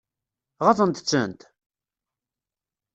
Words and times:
Ɣaḍent-tent? 0.65 1.41